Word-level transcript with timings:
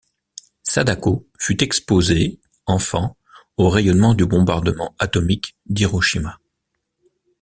Sadako 0.63 1.27
fut 1.37 1.61
exposée, 1.61 2.39
enfant, 2.65 3.15
au 3.57 3.69
rayonnement 3.69 4.15
du 4.15 4.25
bombardement 4.25 4.95
atomique 4.97 5.55
d'Hiroshima. 5.67 6.39